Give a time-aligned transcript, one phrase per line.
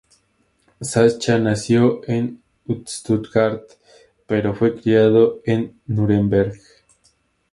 [0.81, 2.41] Sascha nació en
[2.87, 3.61] Stuttgart,
[4.25, 6.59] pero fue criado en Núremberg.